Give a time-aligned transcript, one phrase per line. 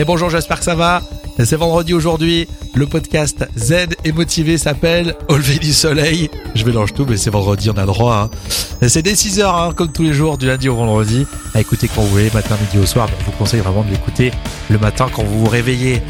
[0.00, 1.02] Et bonjour, j'espère que ça va.
[1.44, 2.48] C'est vendredi aujourd'hui.
[2.72, 6.30] Le podcast Z et motivé s'appelle Au lever du soleil.
[6.54, 8.30] Je mélange tout, mais c'est vendredi, on a droit.
[8.32, 8.88] Hein.
[8.88, 11.26] C'est dès 6h, hein, comme tous les jours, du lundi au vendredi.
[11.52, 13.10] À écouter quand vous voulez, matin, midi au soir.
[13.20, 14.30] Je vous conseille vraiment de l'écouter
[14.70, 16.00] le matin quand vous vous réveillez.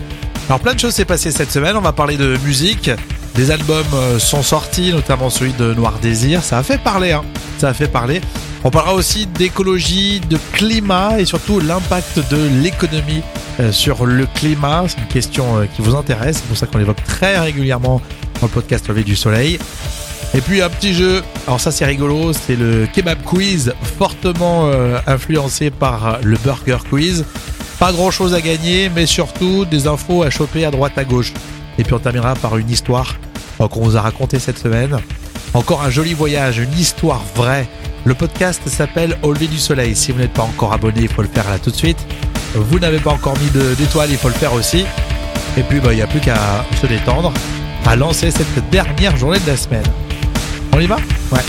[0.48, 1.76] Alors plein de choses s'est passé cette semaine.
[1.76, 2.92] On va parler de musique.
[3.34, 6.42] Des albums euh, sont sortis, notamment celui de Noir Désir.
[6.42, 7.22] Ça a fait parler, hein.
[7.58, 8.20] Ça a fait parler.
[8.64, 13.22] On parlera aussi d'écologie, de climat et surtout l'impact de l'économie
[13.60, 14.84] euh, sur le climat.
[14.88, 18.02] C'est une question euh, qui vous intéresse, c'est pour ça qu'on l'évoque très régulièrement
[18.40, 19.58] dans le podcast Levé du Soleil.
[20.34, 24.70] Et puis un petit jeu, alors ça c'est rigolo, c'est le kebab quiz, fortement
[25.08, 27.24] influencé par le burger quiz.
[27.80, 31.32] Pas grand chose à gagner, mais surtout des infos à choper à droite à gauche.
[31.80, 33.16] Et puis on terminera par une histoire
[33.58, 34.98] qu'on vous a racontée cette semaine.
[35.54, 37.68] Encore un joli voyage, une histoire vraie
[38.04, 39.94] le podcast s'appelle Au lever du soleil.
[39.94, 41.98] Si vous n'êtes pas encore abonné, il faut le faire là tout de suite.
[42.54, 44.86] Vous n'avez pas encore mis d'étoiles, il faut le faire aussi.
[45.58, 47.32] Et puis, bah, il n'y a plus qu'à se détendre,
[47.86, 49.84] à lancer cette dernière journée de la semaine.
[50.72, 50.96] On y va?
[51.30, 51.40] Ouais.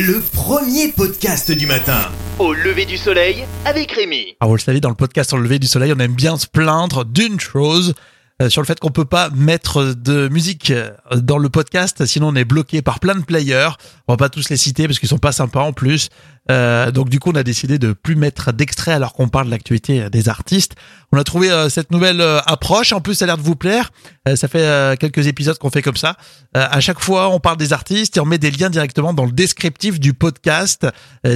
[0.00, 1.98] Le premier podcast du matin.
[2.38, 4.14] Au lever du soleil avec Rémi.
[4.16, 6.38] Alors ah, vous le savez, dans le podcast Au lever du soleil, on aime bien
[6.38, 7.94] se plaindre d'une chose.
[8.40, 12.28] Euh, sur le fait qu'on peut pas mettre de musique euh, dans le podcast, sinon
[12.28, 13.70] on est bloqué par plein de players.
[14.06, 16.10] On va pas tous les citer parce qu'ils sont pas sympas en plus.
[16.50, 19.50] Euh, donc du coup, on a décidé de plus mettre d'extraits alors qu'on parle de
[19.50, 20.74] l'actualité des artistes.
[21.12, 22.92] On a trouvé cette nouvelle approche.
[22.92, 23.90] En plus, ça a l'air de vous plaire.
[24.34, 26.16] ça fait quelques épisodes qu'on fait comme ça.
[26.52, 29.32] à chaque fois, on parle des artistes et on met des liens directement dans le
[29.32, 30.86] descriptif du podcast.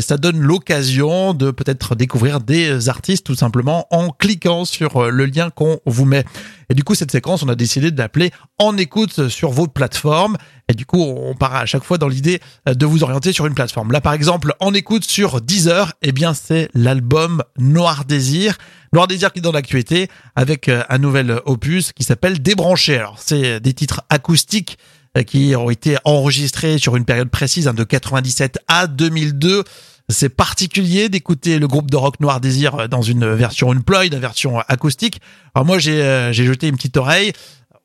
[0.00, 5.48] ça donne l'occasion de peut-être découvrir des artistes tout simplement en cliquant sur le lien
[5.48, 6.26] qu'on vous met.
[6.68, 10.36] Et du coup, cette séquence, on a décidé de l'appeler En écoute sur votre plateforme.
[10.68, 13.46] Et du coup, on part à chaque fois dans l'idée euh, de vous orienter sur
[13.46, 13.92] une plateforme.
[13.92, 18.56] Là, par exemple, En écoute sur Deezer, eh bien, c'est l'album Noir Désir.
[18.92, 22.96] Noir Désir qui est dans l'actualité avec euh, un nouvel opus qui s'appelle Débranché.
[22.96, 24.78] Alors, c'est des titres acoustiques
[25.18, 29.64] euh, qui ont été enregistrés sur une période précise hein, de 97 à 2002.
[30.08, 34.58] C'est particulier d'écouter le groupe de rock Noir Désir dans une version unplugged, une version
[34.68, 35.20] acoustique.
[35.54, 37.32] Alors moi, j'ai jeté une petite oreille.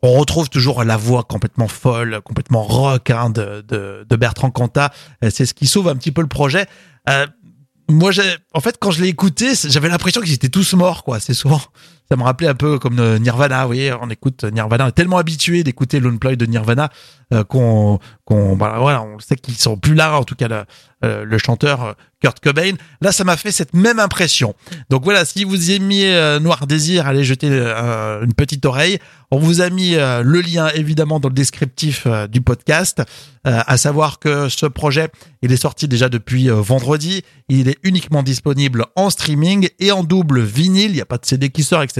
[0.04, 4.92] On retrouve toujours la voix complètement folle, complètement rock hein, de, de, de, Bertrand Cantat.
[5.24, 6.68] Euh, c'est ce qui sauve un petit peu le projet.
[7.10, 7.26] Euh,
[7.90, 8.12] moi,
[8.54, 11.20] en fait, quand je l'ai écouté, j'avais l'impression qu'ils étaient tous morts, quoi.
[11.20, 11.62] C'est souvent,
[12.10, 13.62] ça me rappelait un peu comme Nirvana.
[13.62, 16.90] Vous voyez, on écoute Nirvana, on est tellement habitué d'écouter l'unplugged de Nirvana
[17.50, 20.18] qu'on, qu'on, voilà, on sait qu'ils sont plus là.
[20.18, 20.66] En tout cas,
[21.02, 22.74] le, chanteur Kurt Cobain.
[23.02, 24.56] Là, ça m'a fait cette même impression.
[24.90, 29.00] Donc voilà, si vous aimiez euh, Noir Désir, allez jeter euh, une petite oreille.
[29.30, 33.04] On vous a mis euh, le lien évidemment dans le descriptif du podcast.
[33.44, 35.10] à savoir que ce projet,
[35.42, 37.24] il est sorti déjà depuis vendredi.
[37.48, 40.92] Il est uniquement disponible en streaming et en double vinyle.
[40.92, 41.97] Il n'y a pas de CD qui sort, etc.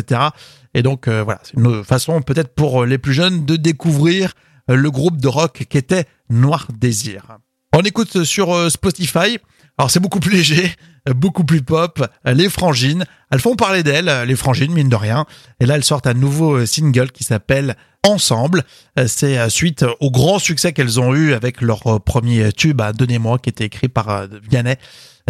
[0.74, 4.34] Et donc voilà, c'est une façon peut-être pour les plus jeunes de découvrir
[4.68, 7.38] le groupe de rock qui était Noir Désir.
[7.74, 9.38] On écoute sur Spotify.
[9.78, 10.74] Alors c'est beaucoup plus léger,
[11.16, 12.06] beaucoup plus pop.
[12.26, 15.26] Les Frangines, elles font parler d'elles, les Frangines, mine de rien.
[15.60, 18.64] Et là, elles sortent un nouveau single qui s'appelle Ensemble.
[19.06, 23.50] C'est suite au grand succès qu'elles ont eu avec leur premier tube, hein, Donnez-moi, qui
[23.50, 24.78] était écrit par euh, Vianney.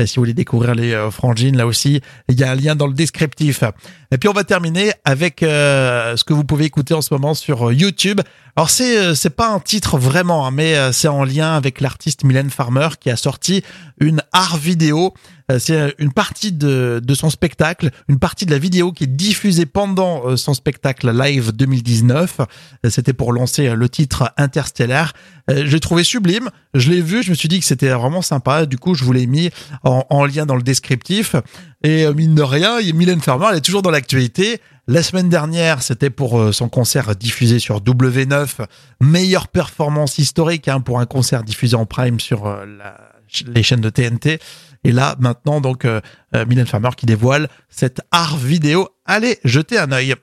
[0.06, 2.88] Si vous voulez découvrir les euh, frangines, là aussi, il y a un lien dans
[2.88, 3.64] le descriptif.
[4.12, 7.34] Et puis on va terminer avec euh, ce que vous pouvez écouter en ce moment
[7.34, 8.22] sur YouTube.
[8.58, 12.50] Alors c'est c'est pas un titre vraiment, hein, mais c'est en lien avec l'artiste Mylène
[12.50, 13.64] Farmer qui a sorti
[14.00, 15.14] une art vidéo
[15.50, 19.08] euh, c'est une partie de, de son spectacle, une partie de la vidéo qui est
[19.08, 22.42] diffusée pendant euh, son spectacle live 2019.
[22.42, 25.14] Euh, c'était pour lancer le titre Interstellar.
[25.50, 26.50] Je l'ai trouvé sublime.
[26.74, 28.66] Je l'ai vu, je me suis dit que c'était vraiment sympa.
[28.66, 29.50] Du coup, je vous l'ai mis
[29.86, 31.38] en, en, lien dans le descriptif.
[31.84, 34.60] Et mine de rien, Mylène Farmer, elle est toujours dans l'actualité.
[34.88, 38.66] La semaine dernière, c'était pour son concert diffusé sur W9,
[39.02, 42.98] meilleure performance historique hein, pour un concert diffusé en prime sur la,
[43.46, 44.40] les chaînes de TNT.
[44.84, 46.02] Et là, maintenant, donc, euh,
[46.36, 48.90] euh, Mylène Farmer qui dévoile cette art vidéo.
[49.06, 50.16] Allez, jetez un œil.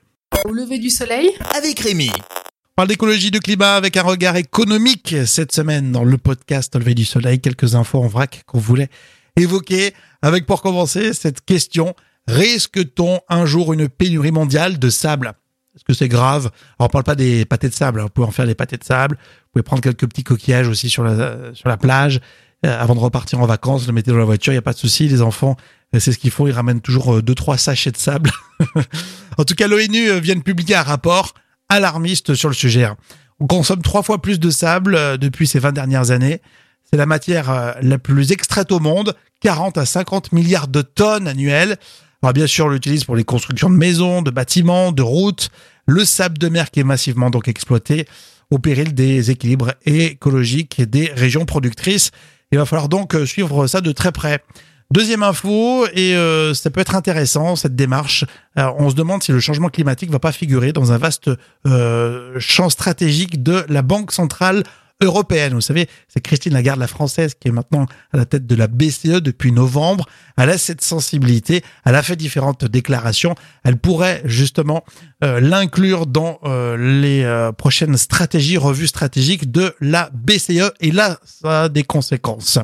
[0.45, 2.11] Au lever du soleil Avec Rémi.
[2.13, 6.79] On parle d'écologie du climat avec un regard économique cette semaine dans le podcast Au
[6.79, 7.39] lever du soleil.
[7.39, 8.89] Quelques infos en vrac qu'on voulait
[9.37, 11.95] évoquer avec pour commencer cette question.
[12.27, 15.33] Risque-t-on un jour une pénurie mondiale de sable?
[15.75, 16.51] Est-ce que c'est grave?
[16.79, 18.03] Alors on parle pas des pâtés de sable, hein.
[18.03, 20.89] vous pouvez en faire des pâtés de sable, vous pouvez prendre quelques petits coquillages aussi
[20.89, 22.21] sur la, sur la plage,
[22.65, 24.73] euh, avant de repartir en vacances, le mettez dans la voiture, il n'y a pas
[24.73, 25.07] de souci.
[25.07, 25.55] Les enfants,
[25.93, 28.31] euh, c'est ce qu'ils font, ils ramènent toujours euh, deux trois sachets de sable.
[29.37, 31.33] en tout cas, l'ONU vient de publier un rapport
[31.69, 32.85] alarmiste sur le sujet.
[32.85, 32.97] Hein.
[33.39, 36.41] On consomme trois fois plus de sable depuis ces 20 dernières années.
[36.89, 41.77] C'est la matière la plus extraite au monde, 40 à 50 milliards de tonnes annuelles.
[42.33, 45.49] Bien sûr, l'utilise pour les constructions de maisons, de bâtiments, de routes.
[45.87, 48.07] Le sable de mer qui est massivement donc exploité
[48.51, 52.11] au péril des équilibres écologiques des régions productrices.
[52.51, 54.43] Il va falloir donc euh, suivre ça de très près.
[54.91, 58.23] Deuxième info, et euh, ça peut être intéressant, cette démarche.
[58.55, 61.31] on se demande si le changement climatique va pas figurer dans un vaste
[61.65, 64.63] euh, champ stratégique de la Banque centrale
[65.01, 65.53] européenne.
[65.53, 68.67] Vous savez, c'est Christine Lagarde, la française, qui est maintenant à la tête de la
[68.67, 70.05] BCE depuis novembre.
[70.37, 73.35] Elle a cette sensibilité, elle a fait différentes déclarations.
[73.63, 74.83] Elle pourrait justement
[75.23, 80.71] euh, l'inclure dans euh, les euh, prochaines stratégies, revues stratégiques de la BCE.
[80.79, 82.59] Et là, ça a des conséquences.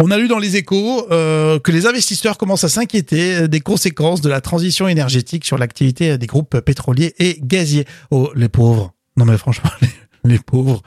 [0.00, 4.28] On a lu dans les échos que les investisseurs commencent à s'inquiéter des conséquences de
[4.28, 7.84] la transition énergétique sur l'activité des groupes pétroliers et gaziers.
[8.10, 8.94] Oh, les pauvres.
[9.16, 9.70] Non mais franchement,
[10.24, 10.82] les pauvres,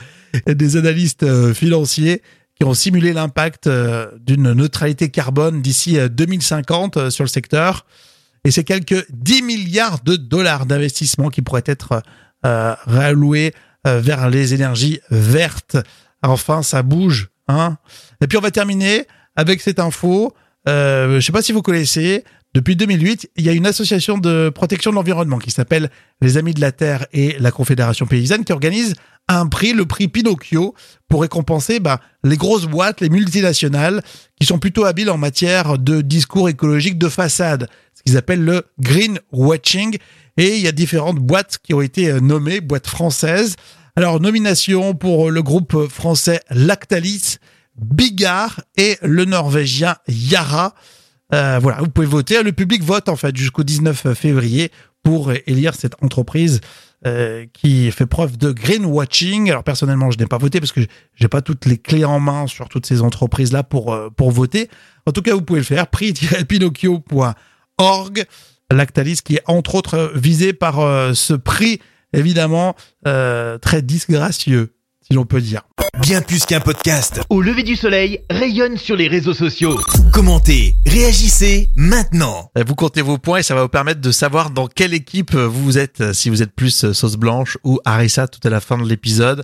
[0.47, 2.21] des analystes euh, financiers
[2.57, 7.85] qui ont simulé l'impact euh, d'une neutralité carbone d'ici 2050 euh, sur le secteur.
[8.45, 12.03] Et c'est quelques 10 milliards de dollars d'investissement qui pourraient être
[12.43, 15.77] réalloués vers les énergies vertes.
[16.21, 17.29] Enfin, ça bouge.
[17.47, 17.77] Hein
[18.21, 20.33] Et puis on va terminer avec cette info.
[20.67, 22.23] Euh, je ne sais pas si vous connaissez,
[22.53, 25.89] depuis 2008, il y a une association de protection de l'environnement qui s'appelle
[26.21, 28.95] les Amis de la Terre et la Confédération paysanne qui organise
[29.27, 30.75] un prix, le prix Pinocchio,
[31.07, 34.04] pour récompenser bah, les grosses boîtes, les multinationales,
[34.39, 38.63] qui sont plutôt habiles en matière de discours écologique de façade, ce qu'ils appellent le
[38.80, 39.98] green watching.
[40.38, 43.56] Et il y a différentes boîtes qui ont été euh, nommées, boîtes françaises.
[43.95, 47.38] Alors, nomination pour le groupe français Lactalis,
[47.78, 50.75] Bigard et le norvégien Yara.
[51.33, 52.44] Euh, voilà, vous pouvez voter.
[52.44, 54.71] Le public vote en fait jusqu'au 19 février
[55.04, 56.62] pour élire cette entreprise
[57.06, 59.50] euh, qui fait preuve de greenwashing.
[59.50, 60.81] Alors personnellement, je n'ai pas voté parce que
[61.16, 64.31] j'ai pas toutes les clés en main sur toutes ces entreprises là pour euh, pour
[64.31, 64.69] voter.
[65.06, 65.88] En tout cas, vous pouvez le faire.
[65.88, 68.25] Prix-pinocchio.org.
[68.72, 70.78] Lactalis qui est entre autres visé par
[71.16, 71.80] ce prix
[72.13, 74.75] évidemment très disgracieux
[75.06, 75.62] si l'on peut dire.
[76.02, 77.22] Bien plus qu'un podcast.
[77.30, 79.80] Au lever du soleil, rayonne sur les réseaux sociaux.
[80.12, 82.52] Commentez, réagissez maintenant.
[82.66, 85.78] Vous comptez vos points et ça va vous permettre de savoir dans quelle équipe vous
[85.78, 89.44] êtes, si vous êtes plus sauce blanche ou harissa tout à la fin de l'épisode.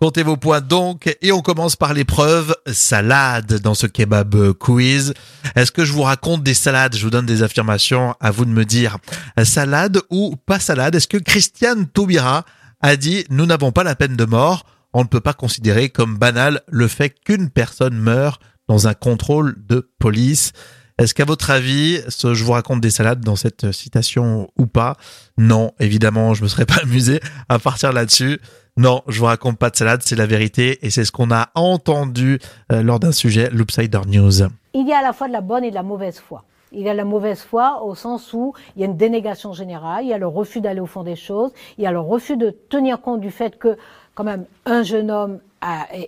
[0.00, 5.12] Comptez vos points donc et on commence par l'épreuve salade dans ce kebab quiz.
[5.56, 6.96] Est-ce que je vous raconte des salades?
[6.96, 8.96] Je vous donne des affirmations, à vous de me dire
[9.44, 10.94] salade ou pas salade?
[10.94, 12.44] Est-ce que Christiane Taubira
[12.80, 14.64] a dit nous n'avons pas la peine de mort?
[14.92, 19.56] On ne peut pas considérer comme banal le fait qu'une personne meure dans un contrôle
[19.66, 20.52] de police.
[20.98, 24.96] Est-ce qu'à votre avis, je vous raconte des salades dans cette citation ou pas?
[25.38, 28.38] Non, évidemment, je me serais pas amusé à partir là-dessus.
[28.76, 31.48] Non, je vous raconte pas de salade, c'est la vérité et c'est ce qu'on a
[31.54, 32.38] entendu
[32.70, 34.42] euh, lors d'un sujet Loopsider News.
[34.74, 36.44] Il y a à la fois de la bonne et de la mauvaise foi.
[36.72, 40.04] Il y a la mauvaise foi au sens où il y a une dénégation générale,
[40.04, 42.36] il y a le refus d'aller au fond des choses, il y a le refus
[42.36, 43.76] de tenir compte du fait que
[44.14, 45.40] quand même un jeune homme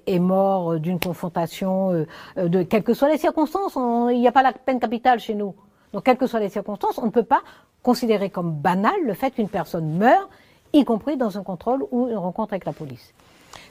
[0.06, 2.06] est, mort d'une confrontation, euh,
[2.38, 3.76] euh, de quelles que soient les circonstances.
[4.10, 5.54] il n'y a pas la peine capitale chez nous.
[5.92, 7.42] Donc, quelles que soient les circonstances, on ne peut pas
[7.82, 10.28] considérer comme banal le fait qu'une personne meure,
[10.72, 13.12] y compris dans un contrôle ou une rencontre avec la police.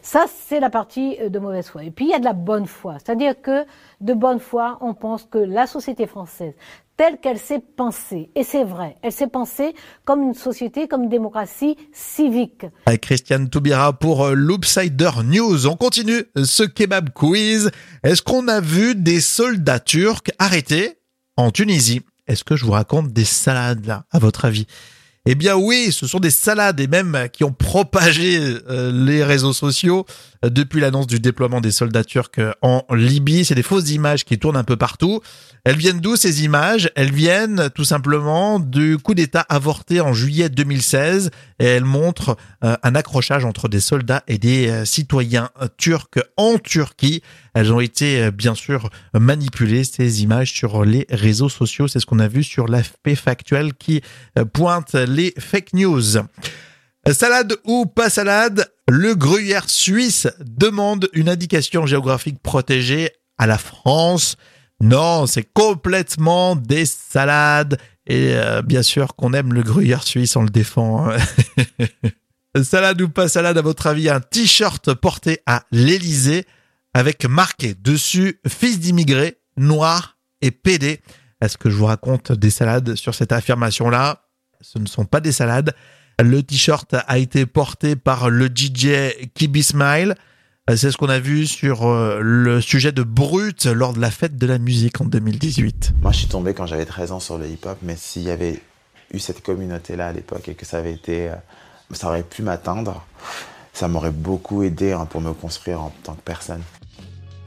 [0.03, 1.83] Ça, c'est la partie euh, de mauvaise foi.
[1.83, 2.95] Et puis, il y a de la bonne foi.
[3.03, 3.65] C'est-à-dire que
[4.01, 6.53] de bonne foi, on pense que la société française,
[7.01, 9.73] telle qu'elle s'est pensée, et c'est vrai, elle s'est pensée
[10.05, 12.67] comme une société, comme une démocratie civique.
[13.01, 15.65] Christiane Toubira pour euh, Loopsider News.
[15.65, 17.71] On continue ce kebab quiz.
[18.03, 20.99] Est-ce qu'on a vu des soldats turcs arrêtés
[21.37, 22.01] en Tunisie?
[22.27, 24.67] Est-ce que je vous raconte des salades là, à votre avis?
[25.27, 29.53] Eh bien oui, ce sont des salades et même qui ont propagé euh, les réseaux
[29.53, 30.07] sociaux
[30.43, 33.45] euh, depuis l'annonce du déploiement des soldats turcs euh, en Libye.
[33.45, 35.21] C'est des fausses images qui tournent un peu partout.
[35.63, 36.89] Elles viennent d'où ces images?
[36.95, 42.95] Elles viennent tout simplement du coup d'État avorté en juillet 2016 et elles montrent un
[42.95, 47.21] accrochage entre des soldats et des citoyens turcs en Turquie.
[47.53, 51.87] Elles ont été bien sûr manipulées ces images sur les réseaux sociaux.
[51.87, 54.01] C'est ce qu'on a vu sur l'AFP factuel qui
[54.53, 56.17] pointe les fake news.
[57.11, 64.37] Salade ou pas salade, le gruyère suisse demande une indication géographique protégée à la France.
[64.81, 67.79] Non, c'est complètement des salades.
[68.05, 71.09] Et euh, bien sûr qu'on aime le gruyère suisse, on le défend.
[72.63, 76.45] salade ou pas salade, à votre avis, un t-shirt porté à l'Élysée?
[76.93, 81.01] Avec marqué dessus fils d'immigrés, noir et pédé.
[81.41, 84.27] Est-ce que je vous raconte des salades sur cette affirmation-là?
[84.61, 85.73] Ce ne sont pas des salades.
[86.21, 90.15] Le t-shirt a été porté par le DJ Kibi Smile.
[90.75, 94.37] C'est ce qu'on a vu sur euh, le sujet de Brut lors de la fête
[94.37, 95.93] de la musique en 2018.
[96.01, 98.61] Moi, je suis tombé quand j'avais 13 ans sur le hip-hop, mais s'il y avait
[99.11, 101.35] eu cette communauté-là à l'époque et que ça avait été, euh,
[101.91, 103.03] ça aurait pu m'atteindre,
[103.73, 106.61] ça m'aurait beaucoup aidé hein, pour me construire en tant que personne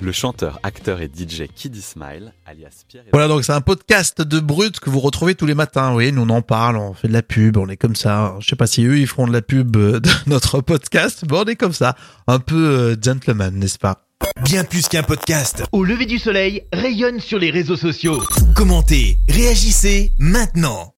[0.01, 3.05] le chanteur, acteur et DJ Kiddy Smile, alias Pierre.
[3.13, 5.95] Voilà, donc c'est un podcast de brut que vous retrouvez tous les matins.
[5.95, 8.37] Oui, nous on en parle, on fait de la pub, on est comme ça.
[8.41, 11.45] Je sais pas si eux ils feront de la pub de notre podcast, mais on
[11.45, 11.97] est comme ça,
[12.27, 14.07] un peu euh, gentleman, n'est-ce pas?
[14.43, 15.65] Bien plus qu'un podcast.
[15.73, 18.23] Au lever du soleil, rayonne sur les réseaux sociaux.
[18.55, 20.95] Commentez, réagissez maintenant.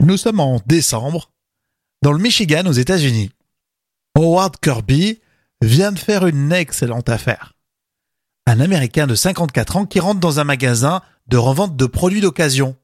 [0.00, 1.30] Nous sommes en décembre
[2.04, 3.30] dans le Michigan aux États-Unis.
[4.14, 5.20] Howard Kirby
[5.62, 7.54] vient de faire une excellente affaire.
[8.46, 12.76] Un Américain de 54 ans qui rentre dans un magasin de revente de produits d'occasion.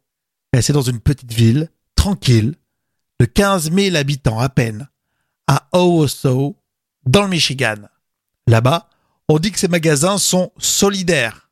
[0.58, 2.54] C'est dans une petite ville, tranquille,
[3.20, 4.88] de 15 000 habitants à peine,
[5.46, 6.56] à Owosso,
[7.04, 7.76] dans le Michigan.
[8.46, 8.88] Là-bas,
[9.28, 11.50] on dit que ces magasins sont solidaires.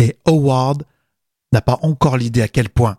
[0.00, 0.82] Et Howard
[1.52, 2.98] n'a pas encore l'idée à quel point.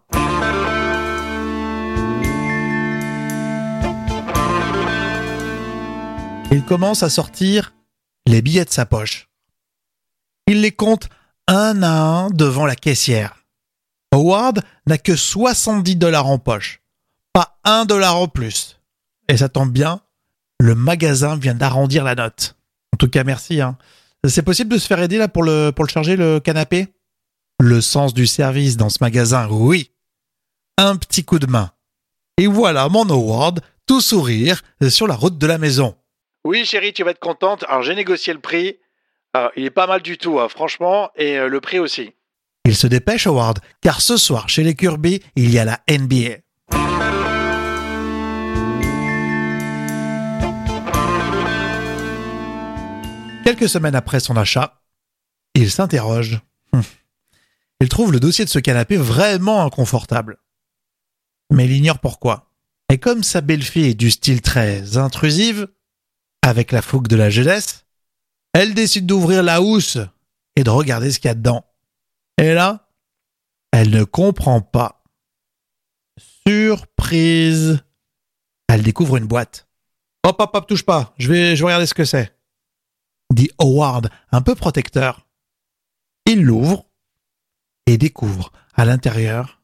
[6.50, 7.74] Il commence à sortir
[8.26, 9.30] les billets de sa poche.
[10.48, 11.10] Il les compte
[11.48, 13.46] un à un devant la caissière.
[14.14, 16.82] Howard n'a que 70 dollars en poche,
[17.34, 18.80] pas un dollar en plus.
[19.28, 20.00] Et ça tombe bien,
[20.60, 22.56] le magasin vient d'arrondir la note.
[22.94, 23.60] En tout cas, merci.
[23.60, 23.78] Hein.
[24.26, 26.88] C'est possible de se faire aider là pour le, pour le charger le canapé?
[27.60, 29.92] Le sens du service dans ce magasin, oui.
[30.78, 31.72] Un petit coup de main.
[32.38, 35.96] Et voilà mon Howard, tout sourire, sur la route de la maison.
[36.48, 37.66] Oui, chérie, tu vas être contente.
[37.68, 38.78] Alors, j'ai négocié le prix.
[39.58, 42.14] il est pas mal du tout, hein, franchement, et euh, le prix aussi.
[42.64, 46.38] Il se dépêche, Howard, car ce soir, chez les Kirby, il y a la NBA.
[53.44, 54.82] Quelques semaines après son achat,
[55.54, 56.40] il s'interroge.
[56.72, 56.82] Hum.
[57.82, 60.38] Il trouve le dossier de ce canapé vraiment inconfortable.
[61.52, 62.54] Mais il ignore pourquoi.
[62.90, 65.68] Et comme sa belle-fille est du style très intrusive,
[66.48, 67.86] avec la fougue de la jeunesse,
[68.54, 69.98] elle décide d'ouvrir la housse
[70.56, 71.66] et de regarder ce qu'il y a dedans.
[72.38, 72.90] Et là,
[73.72, 75.04] elle ne comprend pas.
[76.48, 77.84] Surprise
[78.68, 79.68] Elle découvre une boîte.
[80.24, 82.36] Hop, hop, hop, touche pas, je vais, je vais regarder ce que c'est.
[83.32, 85.28] Dit Howard, un peu protecteur.
[86.26, 86.86] Il l'ouvre
[87.86, 89.62] et découvre à l'intérieur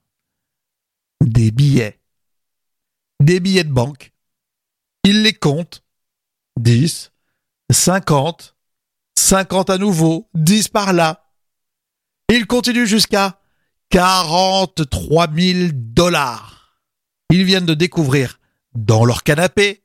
[1.21, 1.99] des billets.
[3.19, 4.13] Des billets de banque.
[5.03, 5.83] Il les compte
[6.59, 7.11] 10,
[7.71, 8.55] 50,
[9.17, 11.25] 50 à nouveau, 10 par là.
[12.29, 13.39] Il continue jusqu'à
[13.89, 16.79] 43 000 dollars.
[17.29, 18.39] Ils viennent de découvrir
[18.75, 19.83] dans leur canapé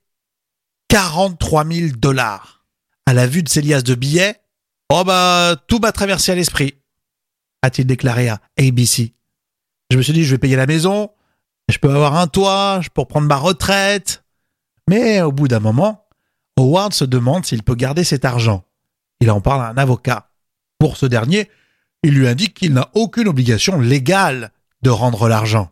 [0.89, 2.65] 43 000 dollars.
[3.07, 4.41] À la vue de ces liasses de billets,
[4.91, 6.75] oh bah, tout m'a traversé à l'esprit,
[7.63, 9.15] a-t-il déclaré à ABC.
[9.91, 11.11] Je me suis dit, je vais payer la maison,
[11.69, 14.25] je peux avoir un toit, je peux prendre ma retraite.
[14.89, 16.08] Mais au bout d'un moment,
[16.59, 18.65] Howard se demande s'il peut garder cet argent.
[19.21, 20.33] Il en parle à un avocat.
[20.81, 21.49] Pour ce dernier,
[22.03, 24.51] il lui indique qu'il n'a aucune obligation légale
[24.83, 25.71] de rendre l'argent.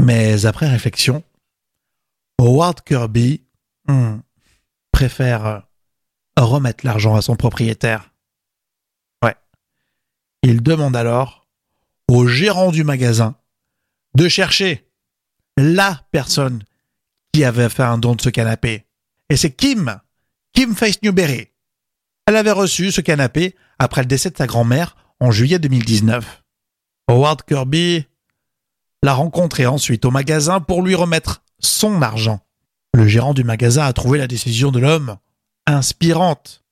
[0.00, 1.24] Mais après réflexion,
[2.38, 3.42] Howard Kirby
[3.88, 4.18] hmm,
[4.92, 5.66] préfère
[6.36, 8.12] remettre l'argent à son propriétaire.
[9.24, 9.36] Ouais.
[10.42, 11.48] Il demande alors
[12.08, 13.34] au gérant du magasin
[14.14, 14.88] de chercher
[15.56, 16.62] la personne
[17.32, 18.86] qui avait fait un don de ce canapé.
[19.30, 20.00] Et c'est Kim,
[20.52, 21.48] Kim Face Newberry.
[22.26, 26.42] Elle avait reçu ce canapé après le décès de sa grand-mère en juillet 2019.
[27.08, 28.06] Howard Kirby
[29.02, 32.40] l'a rencontré ensuite au magasin pour lui remettre son argent.
[32.92, 35.16] Le gérant du magasin a trouvé la décision de l'homme
[35.66, 36.64] inspirante.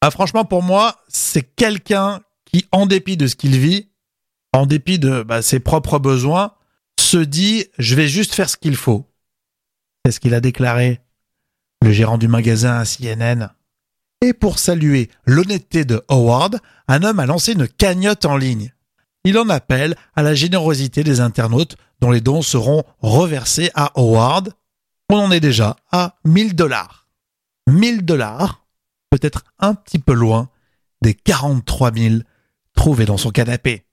[0.00, 3.90] Ah, franchement, pour moi, c'est quelqu'un qui, en dépit de ce qu'il vit,
[4.54, 6.54] en dépit de bah, ses propres besoins,
[6.98, 9.04] se dit je vais juste faire ce qu'il faut.
[10.04, 11.02] C'est ce qu'il a déclaré
[11.82, 13.50] le gérant du magasin à CNN.
[14.20, 16.58] Et pour saluer l'honnêteté de Howard,
[16.88, 18.72] un homme a lancé une cagnotte en ligne.
[19.24, 24.52] Il en appelle à la générosité des internautes dont les dons seront reversés à Howard.
[25.08, 27.08] On en est déjà à 1000 dollars.
[27.68, 28.66] 1000 dollars,
[29.10, 30.48] peut-être un petit peu loin
[31.02, 32.14] des 43 000
[32.74, 33.84] trouvés dans son canapé.